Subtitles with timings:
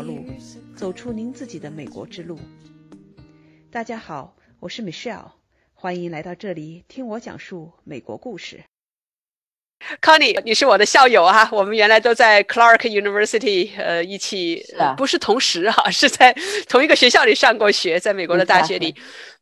[0.00, 0.24] 道路，
[0.74, 2.40] 走出您自己的美国之路。
[3.70, 5.32] 大家好，我是 Michelle，
[5.74, 8.64] 欢迎来到这里听我讲述美国故事。
[10.00, 14.64] Connie，你是我的校友啊，我们原来都在 Clark University，呃，一起，
[14.96, 16.34] 不是同时哈， 是在
[16.66, 18.94] 同一个学校里上过学，在美国的大学里。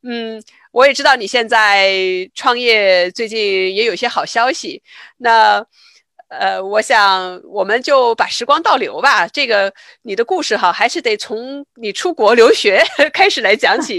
[0.02, 1.88] 嗯，我也知道你现在
[2.34, 3.38] 创业，最近
[3.72, 4.82] 也有些好消息。
[5.18, 5.64] 那
[6.28, 9.26] 呃，我想我们就把时光倒流吧。
[9.28, 12.82] 这个你的故事哈，还是得从你出国留学
[13.12, 13.98] 开始来讲起，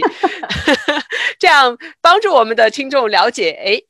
[1.40, 3.52] 这样帮助我们的听众了解。
[3.52, 3.82] 哎，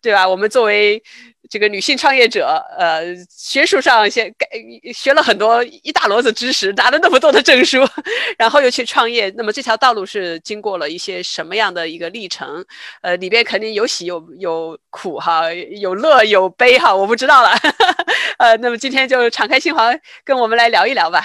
[0.00, 0.26] 对吧？
[0.26, 1.02] 我们作为
[1.50, 4.48] 这个女性创业者，呃，学术上先改
[4.94, 7.78] 学了很多一大摞子知识，拿了那么多的证书，
[8.38, 9.28] 然后又去创业。
[9.36, 12.64] 那么这条道路是经过了一些什么样的一个历程？
[13.02, 17.50] 呃，里边肯定有喜有有苦哈，有乐有悲哈，我不知道了。
[18.38, 21.24] 呃，那么今天就敞开心房跟我们来聊一聊吧。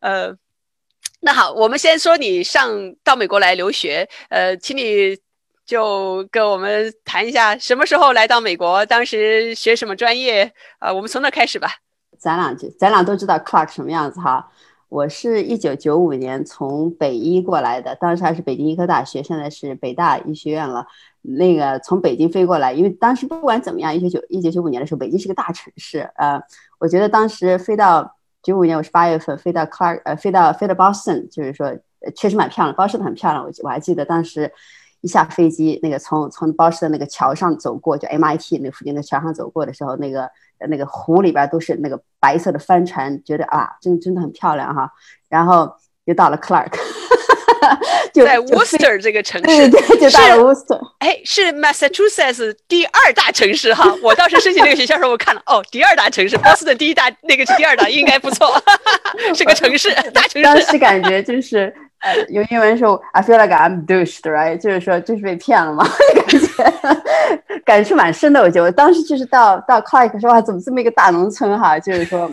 [0.00, 0.34] 呃，
[1.20, 5.18] 那好，我们先说你上到美国来留学，呃，请你。
[5.70, 10.92] 就跟我们谈一下什么时候来到美国，当时学什么专业啊？
[10.92, 11.68] 我们从那开始吧。
[12.18, 14.50] 咱俩就咱俩都知道 Clark 什么样子哈。
[14.88, 20.84] 我是一九九五年从北医过来的，当时还是北京医科大学，现在是北大医学院了。
[21.22, 26.42] 那个从北京飞过来，因为当时不管怎么样，一九九一九九五年的时候，北京是个大城市呃，
[26.80, 31.78] 我觉得当时飞到九五年，我是八月份飞到 Clark，呃，飞到飞到 Boston，就是说
[32.16, 33.44] 确实蛮漂亮，，Boston 很漂亮。
[33.44, 34.52] 我我还记得当时。
[35.02, 40.28] 一下飞机，那个从从包士的那个桥上走过，就 MIT 那附近的桥上走过的时候，那个
[40.68, 44.90] 那个湖里边都是那个白色的帆船，觉得啊，真真的很漂亮哈。
[45.28, 45.72] 然后
[46.06, 46.72] 就到了 Clark，
[48.12, 50.78] 就在 Worcester 这个城市，对对，就到了 Worcester。
[50.98, 53.90] 哎，是 Massachusetts 第二大城市哈。
[54.02, 58.52] 我当时申请那个学校的时候，我看了，哦，第二大城市，波士顿第一大，那个是第二大，应该不错，
[59.34, 60.42] 是个城市， 大城市。
[60.42, 61.74] 当时感觉就是。
[62.00, 64.56] 呃，用英文说，I feel like I'm douched，right？
[64.56, 65.84] 就是说，就是被骗了嘛，
[66.16, 68.40] 感觉感触蛮深的。
[68.40, 71.78] 我觉得我当时就是到到 Clark 说，哇，怎么这么一个大农村哈？
[71.78, 72.32] 就是说，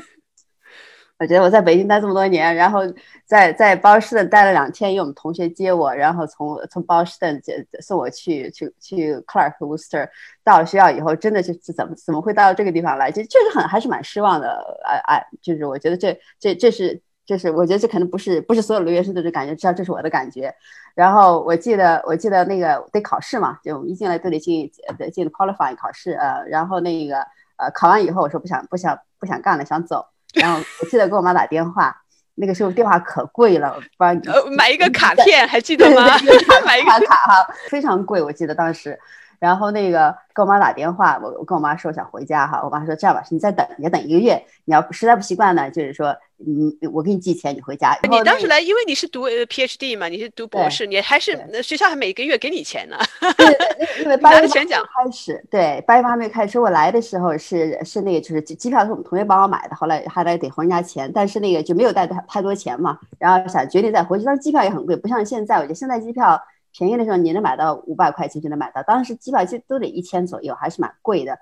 [1.20, 2.80] 我觉得我在北京待这么多年，然后
[3.26, 10.08] 在在波士顿待了两天，因为我们同学接我，然后从从波士顿接送我去去去 Clark Worcester。
[10.46, 13.12] 到了学校以后，真的就是怎么怎么会到这个地方来？
[13.12, 14.64] 就确实很还是蛮失望的。
[14.86, 17.02] 哎哎，就是我觉得这这这是。
[17.28, 20.52] 就是我觉得这可能不是不是所有留学生都这感觉，至少这是我的感觉。
[20.96, 27.18] 然后我记得我记得那个得考试嘛，就一进来都得进得进 qualify 考试呃，然后那个
[27.58, 31.96] 呃考完以后我说不想不想不想干了想走，然后我记得给我妈打电话，
[32.36, 36.08] 那个时候电话可贵了，帮呃买一个卡片还记得吗？
[36.66, 38.98] 买一个卡哈，非常贵，我记得当时。
[39.40, 47.98] 然后那个跟我妈打电话，我我跟我妈说想回家哈，我妈说这样吧，你再等，你等一个月，你要实在不习惯呢，就是说，嗯，我给你寄钱，你回家。
[48.04, 52.98] 你当时来，因为你是读 PhD 嘛，你是读博士，你还是学校还每个月给你钱呢。
[53.36, 56.60] 对，因为八月份开始，对，八月份还没开始。
[56.60, 66.40] 我来的时候是是那个，就是机票是我们同学帮我买的，后来还得得还人家钱，但是那个就没有带太太多钱嘛，然后想决定再回去，但是机票也很贵，不像现在，我觉得现在机票。
[66.78, 71.36] 便宜的时候你能买到五百块钱就能买到，当时机票其实都得一千左右，还是蛮贵的。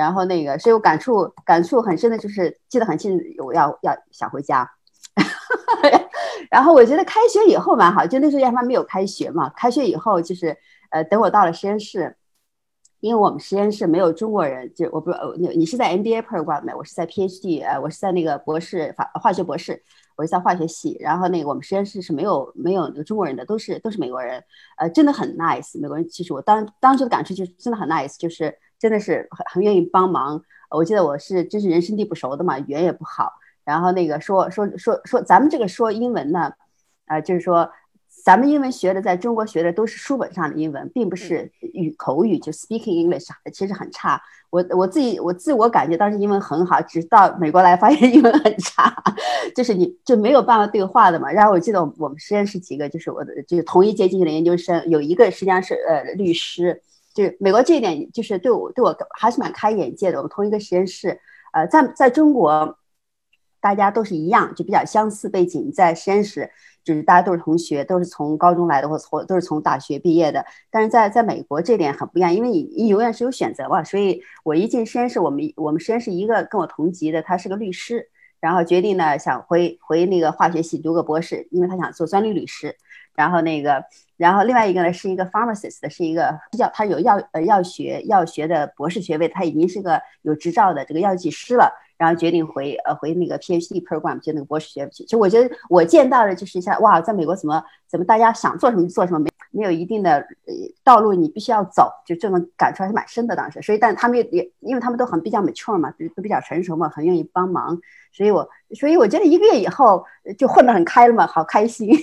[0.00, 4.68] 然后那个，所以我感触感触很深的就是记得很清楚，我要要想回家。
[6.50, 9.50] 然后我觉得开学以后蛮好，就那时候亚妈没有开学嘛。
[9.50, 10.56] 开学以后就是
[10.90, 12.16] 呃，等我到了实验室，
[13.00, 16.72] 因为我们实验室没有中国人，就我不你你是在 MBA program 吗？
[16.76, 19.82] 我是在 PhD，呃，我是在那个博士法化学博士。
[20.16, 24.44] 我是在化学系，然后那个我们实验室是没有没有那个中国人的，都是都是美国人，
[24.76, 25.80] 呃，真的很 nice。
[25.80, 30.42] 美国人其实我当当时的感触就是真的很 nice，就是真的是很很愿意帮忙。
[30.70, 36.54] 我记得我是真是人生地不熟的嘛，语言也不好，然后那个说说说说咱们这个说英文呢，
[37.06, 37.70] 呃，就是说。
[38.22, 44.20] 咱们英文学的，在中国学的都是书本上的英文，并不是语口语，就 speaking English，其实很差。
[44.50, 48.92] 我我自己我自我感觉当时英文很好，直到美国来发现英文很差，
[49.56, 51.30] 就是你就没有办法对话的嘛。
[51.30, 56.82] 然后我记得我们实验室几个，就是我的就是同一届进去的研究生，有一个实际上是呃律师，
[57.14, 60.18] 就是美国这一点就是对我对我还是蛮开眼界的。
[60.18, 61.20] 我们同一个实验室，
[61.52, 62.78] 呃，在在中国
[63.60, 66.50] 大家都是一样，就比较相似背景，在实验室。
[66.82, 70.42] 就是大家都是同学，都是从高中来的，或或都是从大学毕业的。
[70.70, 73.84] 但是在在美国这点很不一样，因为你你永远是有选择嘛。
[73.84, 78.08] 所以我一进实验室，我们我们实验室一个跟我同级的，他是个律师，
[78.40, 82.74] 然后决定呢想回回那个化学系读个博士，因为他想做专利律师。
[83.14, 83.84] 然后那个，
[84.20, 91.72] 然后另外一个呢是一个 pharmacist 的，是一个药，他有药呃药学药学的博士学位，他已经是个有执照的这个药剂师了。
[91.96, 103.60] 然后决定回呃回那个 PhD program 就那个博士学其实我觉得我见到的就是一下哇，在美国怎么怎么大家想做什么就做什么没没有一定的呃道路你必须要走，就这种感触还是蛮深的当时。
[103.60, 107.78] 所以但他们也因为他们都很比较 mature 嘛，都比较成熟嘛，很愿意帮忙。
[108.12, 110.02] 所以我所以我觉得一个月以后
[110.38, 111.94] 就混得很开了嘛，好开心。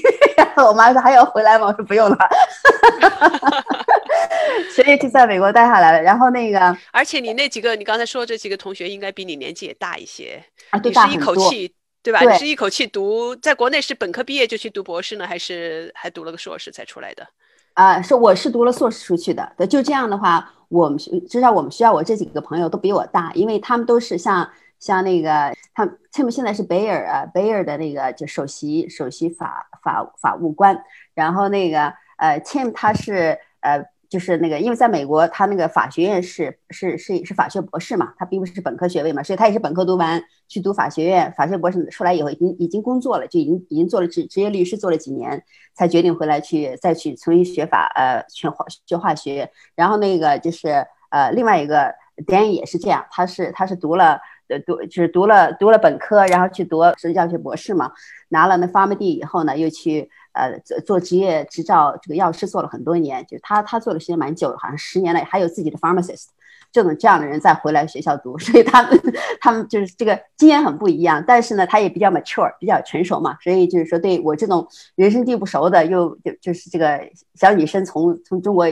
[0.66, 1.68] 我妈说还要回来吗？
[1.68, 2.18] 我说不用了。
[4.74, 6.02] 所以就在美国待下来了。
[6.02, 11.74] 然后那个，而且你那几个，你刚才说这几个同学应该比你年纪也大一些啊，你是一口气
[12.04, 12.22] 对吧？
[12.22, 17.28] 你是一口气读，在国内是本科毕业就去读博士呢，还是还读了个硕士才出来的？
[17.74, 19.52] 啊，是我是读了硕士出去的。
[19.70, 20.98] 就这样的话，我们
[21.30, 30.82] 至少我们学校我这几个朋友都比我大，因为他们都是像像那个他 Tim 现在是贝尔啊，贝尔的那个就首席首席法法法务官。
[31.14, 33.86] 然后那个呃，Tim 他是呃。
[34.10, 45.44] 就是那个，因为在美国，他那个法学院是是是是法学博士嘛，他并不是本科学位嘛，所以他也是本科读完去读法学院，法学博士出来以后，已经已经工作了，就已经已经做了职职业律师，做了几年，
[45.74, 49.52] 才决定回来去再去重新学法，呃，学化学化学。
[49.76, 51.94] 然后那个就是呃，另外一个
[52.26, 57.92] Dan 也是这样，他是他是读了呃读就是读了读了本科，然后去读实教学博士嘛，
[58.30, 60.10] 拿了那 PharmD 以后呢，又去。
[60.34, 66.26] 呃，做做职业执照这个药师做了很多年，就他他做的时间蛮久，好像十年了，还有自己的 pharmacist，
[66.72, 69.02] 这种这样的人再回来学校读， 所以他们
[69.42, 77.02] 他们就是这个经验很不一样，但是呢，他也比较 mature，比较成熟嘛，所以就是说对我这种人生地不熟的，又就就是这个
[77.34, 78.68] 小女生从从中国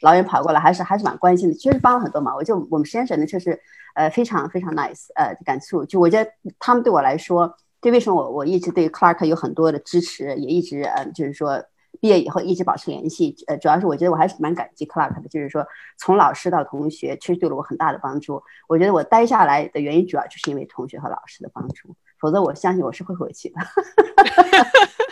[0.00, 2.34] 老远跑过来，还是还是蛮关心的，确实帮了很多忙。
[2.34, 3.60] 我就我们实验室呢，确实
[3.94, 7.56] 呃非常非常 nice，呃感触，就我觉得他们对我来说。
[7.84, 11.60] 这为什么我我一直对 Clark 有很多的支持，也一直呃，就是说
[12.00, 13.34] 毕业以后一直保持联系。
[13.48, 15.66] 呃，主要是我觉得我还是蛮感激 Clark 的，就是说
[15.98, 18.40] 从老师到同学，确实对了我很大的帮助。
[18.68, 23.56] 我觉得我待下来的原因主要就是因为同学和老师的帮助，否则我相信我是会回去的。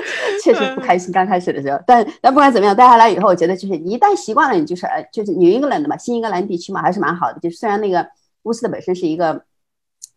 [0.42, 7.38] 确实不开心，刚开始的时候，但但不管怎么样，待下来以后，我觉得就是你一旦习惯了，你就是呃，就是 New England 的嘛，新英格兰地区嘛，还是蛮好的。
[7.40, 8.06] 就是虽然那个
[8.42, 9.44] 乌斯特本身是一个。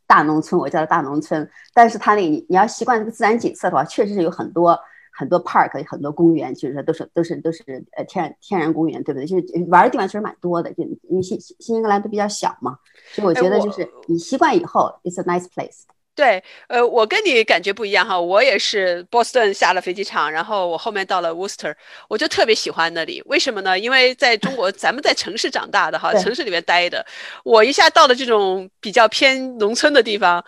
[0.08, 4.80] 大农村，我叫它大农村，但是它那个你你要习惯这个自然景色的话，确实是有很多
[5.12, 7.64] 很多 park，很多公园，就是说都是都是都是
[7.98, 9.26] 呃天然天然公园，对不对？
[9.26, 12.78] 就是玩的地方其实蛮多的，就因为新新英格兰都比较小嘛，
[13.14, 15.82] 所以我觉得就是你习惯以后，it's a nice place。
[16.16, 21.76] 对，呃，我跟你感觉不一样哈，我也是波士顿下了飞机场，然后我后面到了 Worcester，
[22.08, 23.78] 我就特别喜欢那里，为什么呢？
[23.78, 27.06] 因为在中国，咱们在城市长大的哈，城市里面待的，
[27.44, 30.44] 我一下到了这种比较偏农村的地方。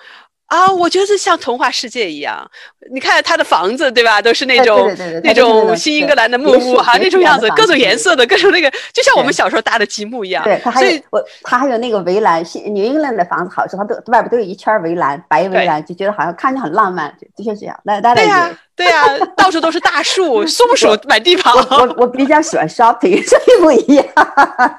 [0.48, 2.50] 啊，我觉得像童话世界一样。
[2.92, 4.22] 你看他的房子，对吧？
[4.22, 4.90] 都是那种
[5.24, 10.44] 那种新英格兰的木屋哈，那种样子，各种颜色的，各种那个，就像我们小时候搭的积木一样。
[10.46, 17.78] 对，他还有我，他还有那个围栏，新新英格兰的房子好，像它都外边都有一圈围栏，白围栏，就觉得好像看着很浪漫，的确是这样。
[17.84, 18.58] 那大家。
[18.78, 21.56] 对呀，到处都是大树， 松鼠满地跑。
[21.56, 24.06] 我我比较喜欢 shopping， 所以不一样。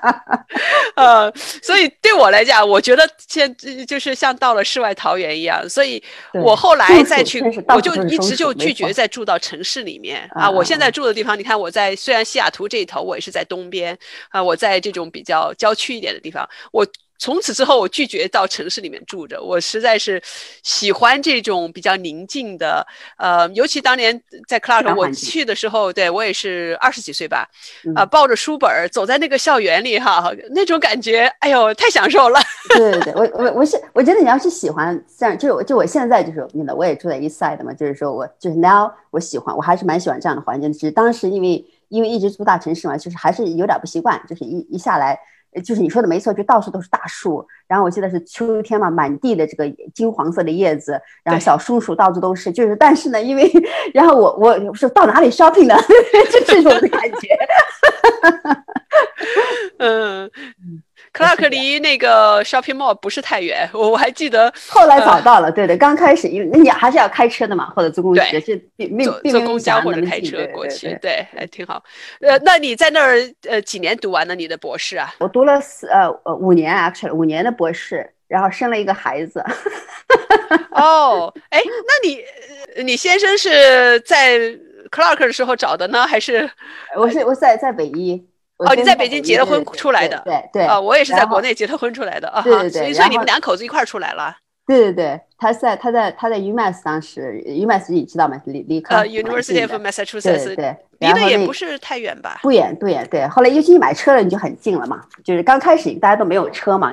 [0.94, 3.52] 呃，所以对我来讲，我觉得现
[3.86, 5.68] 就是像到了世外桃源一样。
[5.68, 6.00] 所以
[6.32, 7.42] 我后来再去，
[7.74, 10.48] 我就一直就拒绝再住到城市里面啊。
[10.48, 13.98] 我现在住的地方，你看我在虽然西雅图这一头，我也是在东边
[14.28, 16.86] 啊，我在这种比较郊区一点的地方，我。
[17.19, 19.43] 从此之后，我拒绝到城市里面住着。
[19.43, 20.22] 我实在是
[20.63, 27.48] 喜欢这种比较宁静的，呃，尤其当年在 Clark 我去的时候，对我也是二十几岁吧，
[27.94, 32.41] 啊，抱着书本儿走在那个校园里哈，那种感觉，哎呦，太享受了。
[32.70, 40.72] 对对对，我我我是我觉得你要是喜欢这样，就就我现在就是你的，我也住在 East Side 嘛，就是说我就是 Now 我喜欢，我还是蛮喜欢这样的环境。
[40.72, 45.19] 只是当时因为因为一直住大城市嘛，就是还是有点不习惯，就是一一下来。
[45.64, 52.52] 就是你说的没错，就到处都是大树，然后我记得是秋天嘛，满地的这个金黄色的叶子，然后小松鼠到处都是。
[52.52, 53.50] 就是，但是呢，因为
[53.93, 55.74] 然后我我说到哪里 shopping 呢？
[56.31, 57.38] 就这种的感觉。
[59.78, 60.31] 嗯。
[61.19, 64.53] Clark 离那个 shopping mall 不是太远，我我还记得。
[64.70, 68.41] 后来找到了，对对，刚开始因为那你还是要开车的嘛，或者坐公交，是
[68.77, 71.82] 并坐坐公交或者开车过去，对，还挺好。
[72.20, 73.17] 呃，那你在那儿
[73.48, 75.13] 呃几年读完了你的博士啊？
[75.19, 79.44] 我读了四呃呃五年，actually 五年的博士，然后生了一个孩子。
[80.70, 84.39] 哦，哎，那你你先生是在
[84.91, 86.48] Clark 的时候找的呢，还是？
[86.96, 88.25] 我是我在在北医。
[88.58, 94.36] 哦，你在北京结了婚出来的，对对啊，我也是在国内结了婚出来的啊，对对对，所以说你们两口子一块儿出来了，
[94.67, 98.43] 对对对，他在他在他在 UMass 当时，UMass 你知道吗？
[98.46, 102.41] 离离呃 University of Massachusetts，对对，离得也不是太远吧？
[102.43, 106.93] 不远不远，对，后来尤其你买车了，你就很近了嘛，就是刚开始大家都没有车嘛，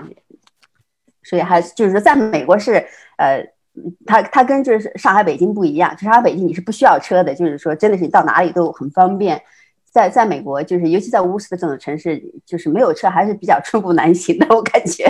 [1.23, 2.73] 所以还就是说，在美国是
[3.17, 3.43] 呃，
[4.05, 9.41] 它它跟就是上海、北京不一样，就上海、北京你是不需要车的，就是说真的是你到哪里都很方便。
[9.95, 15.05] 在在美国，就是尤其在乌斯的这种城市，就是没有车还是比较寸步难行的，我感觉。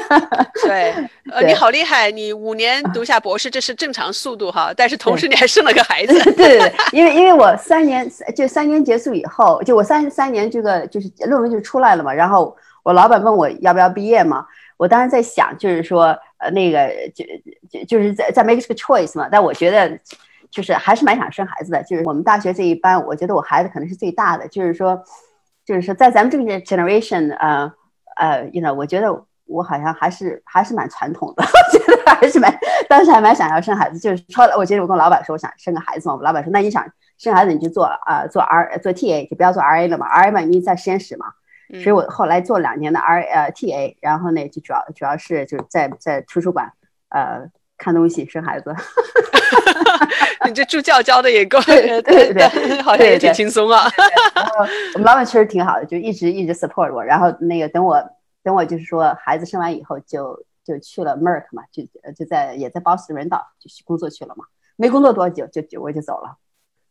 [0.62, 0.92] 对，
[1.32, 4.70] 呃，你好厉害，你五年读下博士，这是正常速度哈。
[4.76, 6.12] 但是同时你还生了个孩子。
[6.34, 8.06] 对对，因为因为我 三年
[8.36, 12.12] 就三年结束以后，就我三三年这个就是论文就出来了嘛。
[12.12, 14.44] 然后我老板问我要不要毕业嘛，
[14.76, 17.24] 我当时在想，就是说呃那个就
[17.70, 19.26] 就就是在在 make 这个 choice 嘛。
[19.32, 19.98] 但我觉得。
[20.50, 24.46] 就是还是蛮想生孩子的，就是我们大学这一班，我觉得我孩子可能是最大的。
[24.48, 25.02] 就是说，
[25.64, 27.72] 就是说在咱们这个 generation，呃
[28.16, 32.52] 呃，you know，我觉得我好像还是还是蛮传统的， 我觉得还是蛮
[32.88, 33.98] 当时还蛮想要生孩子。
[33.98, 36.84] 就是说，我记得我跟老板说我想生个孩子嘛，我老板说那你想
[37.18, 41.26] 生孩子你就做啊做 R 做 TA 就不要做 RA 了嘛，RA 嘛因为在实验室嘛，
[41.82, 46.72] 所以我后来做两年的 R 呃 TA，然后呢就主要主要是就是在在图书馆
[47.10, 48.74] 呃看东西生孩子。
[50.46, 53.84] 你这助教教的也够， 对对 对，好像也挺轻松啊。
[54.94, 57.04] 我们老板确实挺好的，就一直一直 support 我。
[57.04, 58.02] 然后那个等我
[58.42, 61.82] 等我就是说孩子生完以后就就去了 Merck 嘛，就
[62.12, 64.44] 就在也在 Boston 人岛就去工作去了嘛。
[64.76, 66.36] 没工作多久就就我就走了。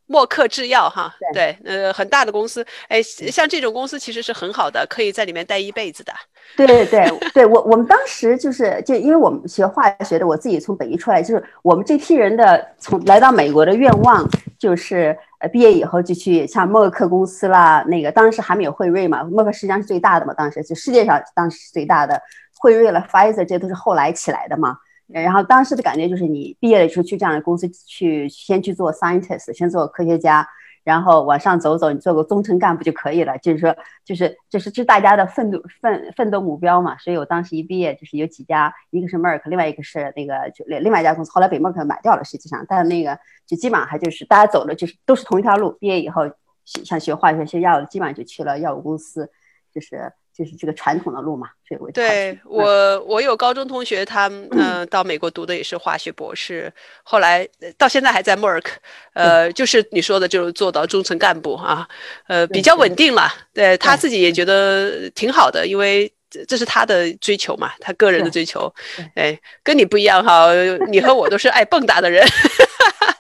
[0.08, 6.14] 默克制药哈，对，呃，很大的公司，哎，像这种公司其实是很好的，可以在里面待一辈子的。
[6.56, 14.26] 对对对，对我我们当时就是就因为我们学化学的，我自己从北医出来，就是我们这批人的从来到美国的愿望，
[14.58, 22.22] 就是呃毕业以后就去像默克公司啦，那个当时还没有惠瑞嘛，默克实际上是最大的嘛，当时就世界上当时是最大的，
[22.58, 24.78] 惠瑞了，Pfizer 这都是后来起来的嘛。
[25.08, 30.46] 然后当时的感觉就是，你毕业的时候去这样的公司去，先去做 scientist，先做科学家，
[30.84, 33.38] 然后往上走走，你做个中层干部就可以了。
[33.38, 33.74] 就是说，
[34.04, 36.98] 就是就是这大家的奋斗奋奋斗目标嘛。
[36.98, 42.24] 所以我当时一毕业就是有几家，一个是 Merck，另外一个是那个就另另外一家公司，后来被 Merck 买掉了。
[42.26, 45.72] 实际上，但那个就基本上还就是大家走的就是都是同一条路。
[45.80, 46.24] 毕业以后
[46.66, 49.32] 想学化学、学药的，基本上就去了药物公司，
[49.74, 50.12] 就是。
[50.38, 58.65] 就是这个传统的路嘛，所以我对我我有高中同学，他们嗯到美国读的也是化学博士，后来到现在还在 Merck，
[59.13, 61.88] 呃，就是你说的，就是做到中层干部啊，
[62.27, 63.34] 呃，比较稳定了。
[63.51, 66.13] 对他自己也觉得挺好的，因为
[66.48, 68.72] 这是他的追求嘛，他个人的追求。
[69.15, 70.53] 哎，跟你不一样哈，
[70.91, 72.24] 你和我都是爱蹦跶的人。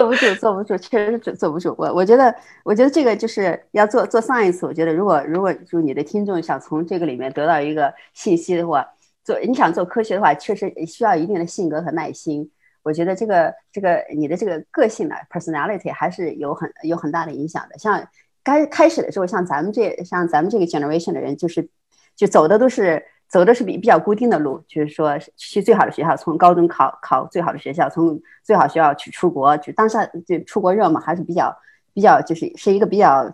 [0.00, 1.74] 坐不住，坐不住，确实是坐坐不住。
[1.76, 4.66] 我我觉得，我觉得这个就是要做做 science。
[4.66, 8.86] 我觉得，如果如果就你的听众想从这个里面得到一个信息的话，
[9.22, 12.50] 做你想做科学的话，确实需要一定的性格和耐心。
[12.82, 17.78] 我觉得这个这个你的这个个性呢，personality 还是有很有很大的影响的。
[17.78, 18.08] 像
[18.42, 21.68] 刚开始的时候，像咱们这像咱们这个 generation 的人，就是
[22.16, 23.04] 就走的都是。
[23.30, 31.56] 走的是比比较固定的路，就是说去最好的学校，从高中考考最好的学校，从最好学校去出国，就当下就出国热嘛，还是比较
[31.94, 33.32] 比较就是是一个比较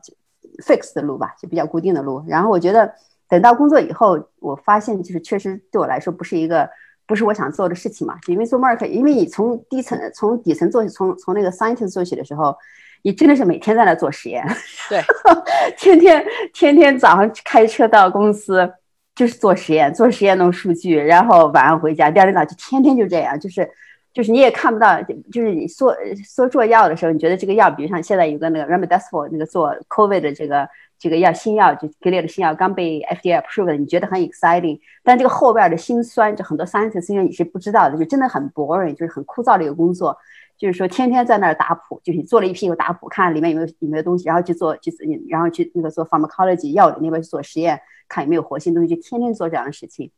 [0.62, 2.22] fix 的路吧，就比较固定的路。
[2.28, 2.92] 然后我觉得
[3.26, 6.68] 等到工作以后，我发现就是确实对我来说不是一个
[7.06, 12.54] 不是我想做的事情嘛，因为做 mark，因为你从底层从底层做起，从从那个 scientist 做起的时候，
[13.00, 14.46] 你真的是每天在那做实验，
[14.90, 15.00] 对，
[15.78, 16.22] 天天
[16.52, 18.70] 天天早上开车到公司。
[19.16, 23.66] 就是做实验，做实验弄数据，然后晚上回家，第二天早上就天天就这样，就是，
[24.12, 25.00] 就是你也看不到，
[25.32, 30.68] 就是你说说做药的时候，你觉得这个药，比如像现在有个那个 remdesivir 那个做 COVID 的这个
[30.98, 40.14] 这个药新药，就给列的新药刚被 FDA approved，你觉得很 exciting，但这个后边的辛酸，就很多 scientists 因为你是不知道的，就真的很 boring，就是很枯燥的一个工作，
[40.58, 44.98] 就是说天天在那儿打谱，就是做了一批又打谱，看里面有没有有没有东西，然后去做，就是
[45.30, 47.80] 然后去那个做 pharmacology 药理那边去做实验。
[48.08, 50.10] 看有没有活性东西，就天天做这样的事情，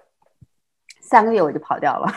[1.00, 2.12] 三个月我就跑掉了，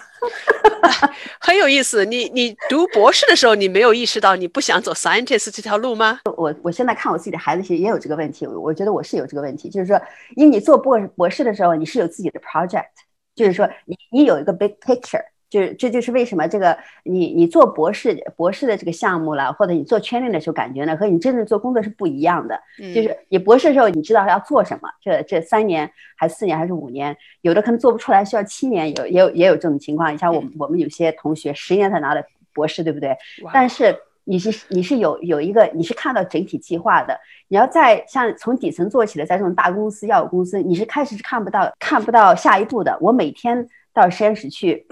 [1.40, 2.04] 很有意思。
[2.06, 6.20] 你你读博士的时候，你没有意识到你不想走 scientist 这条路吗？
[6.38, 8.46] 我我现在看我自己的孩子，其实也有这个问题。
[8.48, 10.01] 我觉得我是有这个问题，就是说，
[10.36, 12.88] 因为你做博博士的时候，你是有自己的 project，
[13.36, 15.24] 就是说，你你有一个 big picture。
[15.51, 22.58] 就是这就是为什么这个你你做博士博士的这个项目了，或者你做圈内的时候感觉呢，和你真正做工作是不一样的。
[22.96, 30.13] 就是你博士的时候，你知道要做什么，这这三年还是四年还是五年，有的可能做不出来，需要七年，有也有也有这种情况。
[30.13, 33.13] 你像我们我们有些同学十年才拿的博士，对不对？
[33.53, 33.93] 但是
[34.24, 37.20] 你是你是有有一个你是看到整体计划的。
[37.50, 42.98] 你要在像从底层做起来，在这种大公司药物公司，你是开始是看不到看不到下一步的。
[43.01, 44.88] 我每天到实验室去。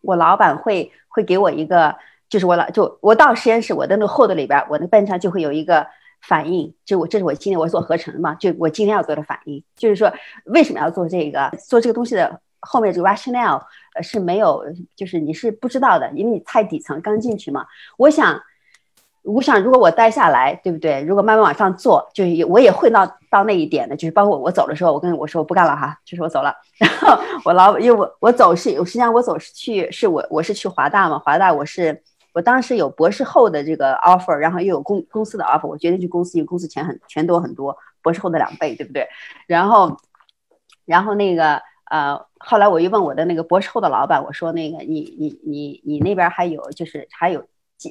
[0.00, 1.96] 我老板会会给我一个，
[2.28, 5.86] 就是我老就我到实验室，我的那个 hold 里边，我的本上就会有一个
[6.20, 10.12] 反应，就我这是我今天我做合成嘛，就我今天要做的反应，就是说
[10.44, 13.62] 为什么要做这个，做这个东西的后面这个 rationale
[13.94, 14.64] 呃是没有，
[14.96, 17.66] 就是你是不知道的，因为你太底层刚进去嘛。
[17.96, 18.40] 我想。
[19.22, 21.02] 我想，如果我待下来，对不对？
[21.02, 26.54] 如果慢慢往上做，就是我也会到到那一点的，就是包括我走的时候，我跟我说我不干了哈，就是我走了。
[26.80, 39.06] 然后我老，因为我我走是，实际上我走是去，是我我是去华大嘛，华大我是我当时有博士后的这个 offer，然后又有公公司的 offer，我决定去公司，因为公司钱很钱多很多，博士后的两倍，对不对？
[39.46, 39.98] 然后，
[40.86, 41.60] 然后那个
[41.90, 47.44] 呃，后来我又问我的那个博士后的老板，我说那个你你你你那边还有就是还有。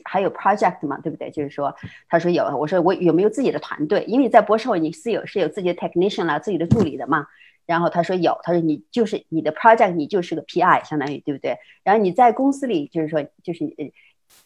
[0.06, 1.32] 还有 project 嘛，对不对？
[1.32, 1.76] 就是说，
[2.08, 4.04] 他说有，我说我有没有自己的团队？
[4.06, 7.28] 因为在博士后你是有是有自己的 technician 啦，自己的助理的嘛。
[7.66, 11.58] 然后他说有，他说你就是你的 project，你就是个 PI，相当于对不对？
[11.84, 13.92] 然后你在公司里就是说就是呃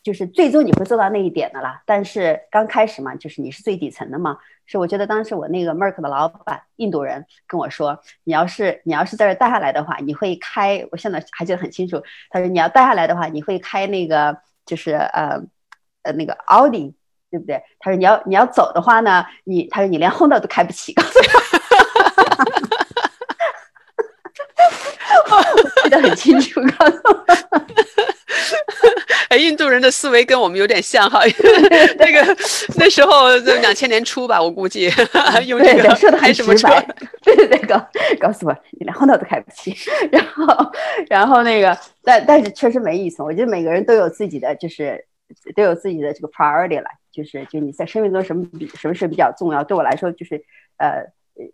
[0.01, 1.81] 就是最终你会做到那一点的啦。
[1.85, 4.37] 但是刚开始嘛，就是你是最底层的嘛。
[4.65, 12.01] 是我觉得当时我那个 Merck 的老板印度人跟我说，你要是你要是在这待下来的话，你会开，我现在还记得很清楚。
[12.29, 14.37] 他说你要待下来的话，你会开那个。
[14.65, 15.41] 就是呃
[16.03, 16.93] 呃那个奥迪，
[17.29, 17.61] 对不对？
[17.79, 21.39] 他说你要你要走的话呢，你他说你连红灯都开不起，告诉他，
[25.83, 27.25] 记得很清楚，告诉我。
[29.33, 31.21] 哎，印度人的思维跟我们有点像哈，
[31.97, 32.37] 那个
[32.77, 34.91] 那时候两千年初吧，我估计
[35.47, 36.69] 用这个开什么车？
[37.23, 37.83] 对对对，告
[38.19, 39.75] 告诉我，你连 Honda 都开不起。
[40.11, 40.71] 然后
[41.09, 43.23] 然后那个，但但是确实没意思。
[43.23, 45.03] 我觉得每个人都有自己的，就是
[45.55, 49.63] 都有自己的这个 priority 了，就是就你在生命中什么比什么事比较重要？
[49.63, 50.35] 对我来说，就是
[50.77, 51.03] 呃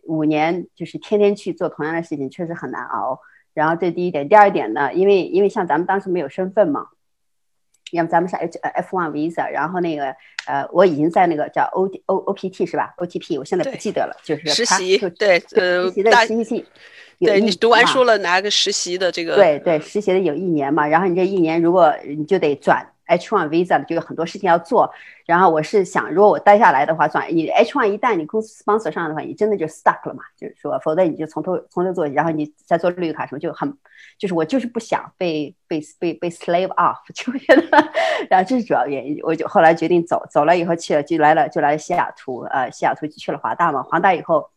[0.05, 3.21] 五年就是天天去做同样的事情，确实很难熬。
[3.53, 6.85] 然后这第一点，第二点呢，因为因为像咱们当时没有身份嘛。
[7.91, 10.15] 要么咱们是 H F one visa，然后那个
[10.45, 16.65] 呃，我已经在那个叫 O O O P T 是吧？O T P，我现在不记得了，就是实习，对，呃，实习的实习，
[17.19, 22.85] 对你读完书了拿个实习的这个，对对，实习的有一年嘛，然后你这一年如果你就得转。
[23.09, 24.89] H1 visa 就有很多事情要做，
[25.25, 30.23] 然后我是想，如果我待下来的话，转你 H1 一旦你公司 sponsor 上的话，你真的就 stuck 了嘛？
[30.37, 33.75] 就是说，否则你就从头从头做起，然后你再做绿卡什么就很，
[34.17, 37.91] 就是我就是不想被被被被 slave off， 就觉得，
[38.29, 44.49] 然后这是主要原因，我就后来决定走，走了以后去了就来了就来了西雅图，呃，西雅图就去了华大嘛，华大以后。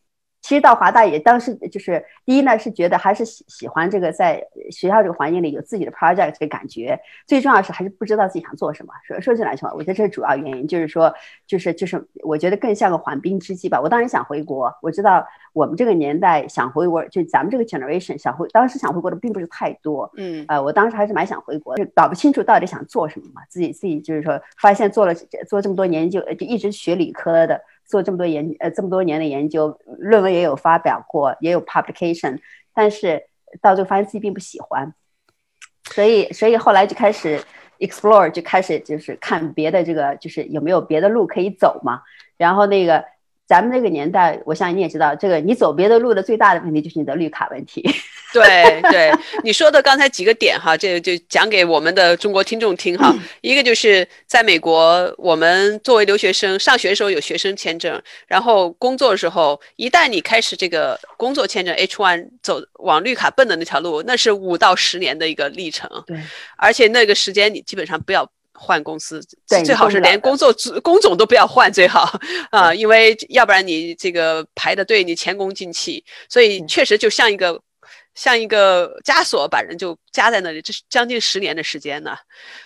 [0.43, 6.99] 其实到华大也当时就是第一呢，是觉得还是喜喜欢这个在学校这个环境里有自己的 project 的感觉。
[7.27, 8.93] 最重要是还是不知道自己想做什么。
[9.07, 11.15] 说说句难听话，我觉得这是主要原因，就是说，
[11.47, 13.81] 就是就是我觉得更像个缓兵之计吧。
[13.81, 20.11] 我当时想回国，我知道我们这个年代想回国，就咱们这个 generation 想回，当时想回国的并不是太多。
[20.17, 23.43] 嗯，呃，我当时还是蛮想回国，就搞不清楚到底想做什么嘛。
[23.49, 25.15] 自己自己就是说，发现做了
[25.49, 27.61] 做这么多年就就一直学理科的。
[27.85, 32.39] 做这么多研呃这么多年的研究，论文也有发表过，也有 publication，
[32.75, 33.25] 但是
[33.61, 34.95] 到最后发现自己并不喜欢，
[35.85, 37.43] 所以所以后来就开始
[37.79, 42.03] explore，就开始就是看别的这个就是有没有别的路可以走嘛，
[42.37, 43.05] 然后那个。
[43.53, 47.87] 咱们那个年代，我相信你也知道，这个你走别的路的最大的问题就是你的绿卡问题。
[48.33, 49.13] 对对，
[49.45, 53.15] 你说的刚才几个点哈，这就讲给我们的中国听众听哈。
[53.43, 65.91] 一个就是在美国，我们作为留学生上学的时候有学生签证，然后工作的时候，一旦你开始这个工作签证 H1 走往绿卡奔的那条路，那是五到十年的一个历程。
[66.07, 66.19] 对，
[66.57, 68.27] 而且那个时间你基本上不要。
[68.65, 69.21] 换公司，
[69.65, 72.09] 最好是连工作工种都不要换最好
[72.53, 77.61] 啊，因为要不然你这个排的队你前功尽弃，所以确实就像一个
[78.15, 82.17] 像一个枷锁，把人就夹在那里，这是将近十年的时间呢。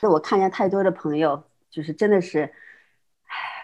[0.02, 2.52] 那我看见太多的朋友，就是真的是，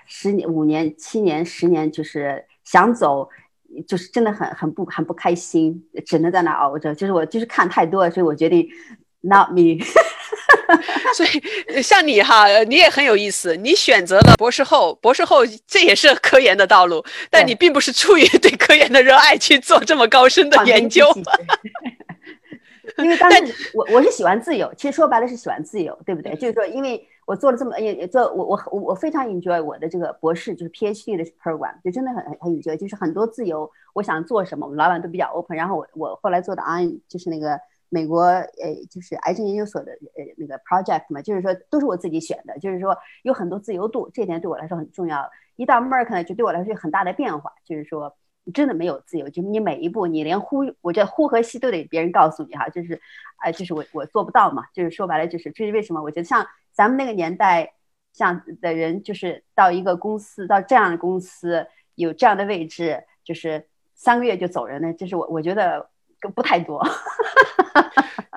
[0.07, 3.29] 十年、五年、七年、十年，就是想走，
[3.87, 6.95] 就是真的很很不很不开心，只能在那熬着。
[6.95, 8.67] 就是我就是看太多了，所以我决定
[9.21, 9.85] not me。
[11.15, 13.55] 所以像你哈，你也很有意思。
[13.57, 21.07] 你选择了博士后，博士后这也是科研的道路，但你并不是出于对科研的热爱去做这么高深的研究。
[22.99, 26.35] 因为 当时我我是喜欢自由，其实说白了是喜欢自由，对不对？
[26.37, 35.57] 就是说，因为我做了这么也做我我我我非常 enjoy 我的这个博士就是 PhD 的 program，就真的很很 enjoy，就是很多自由，我想做什么，我们老板都比较 open。
[35.57, 37.59] 然后我我后来做的 on 就是那个。
[37.95, 38.49] 美国呃，
[38.89, 45.31] 就是癌症研究所的呃那个 project 嘛，就是说都是我自己选的，就是说有很多自由度，这点对我来说很重要。
[45.57, 52.99] 一到 Merck 呢，就对我来说有很大的变化，就是说你真的没有自由，就你每一步你连呼，我觉得呼和吸都得别人告诉你哈，就是，
[53.37, 56.03] 哎，就是我我做不到嘛，就是说白了就是，这是为什么？
[56.03, 57.75] 我觉得像咱们那个年代，
[58.15, 65.92] 像的人就是到一个公司，到这样的公司有这样的位置，就是三个月就走人的，这是我我觉得。
[66.31, 66.83] 不太多。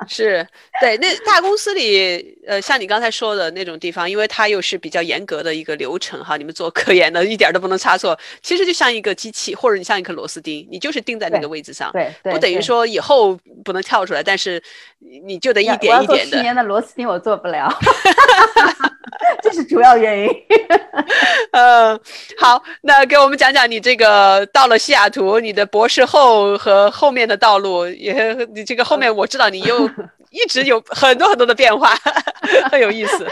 [0.08, 0.46] 是
[0.80, 8.16] 对，那大公司里，呃，像你刚才说的那种地方，因为它又是比较严格的一个流程哈，你们做科研的一点都不能差错。
[8.44, 14.62] 其实就像一个机器，或者你像一颗螺丝钉，你就是钉在那个位置上，对，不等于说以后不能跳出来，但是
[15.00, 16.38] 你就得一点一点的。
[16.38, 18.95] 十年的螺丝钉我做不了， 这
[19.56, 20.30] 是主要原因。
[21.52, 22.00] 嗯，
[22.38, 29.90] 好，那给我们讲讲你这个到了西雅图，你的博士后和后面的道路，也你这个后面我知道你又。
[30.32, 31.96] 一直有很多很多的变化，
[32.70, 33.26] 很有意思。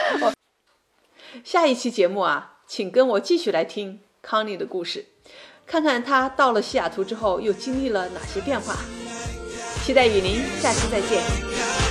[1.43, 5.05] 下一期节目啊，请跟我继续来听康妮的故事，
[5.67, 8.77] 看看她到了西雅图之后又经历了哪些变化。
[9.83, 11.82] 期待与您下期再见。